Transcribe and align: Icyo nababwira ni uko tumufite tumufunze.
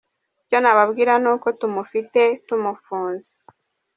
Icyo 0.43 0.57
nababwira 0.61 1.13
ni 1.23 1.29
uko 1.33 1.47
tumufite 1.59 2.21
tumufunze. 2.47 3.31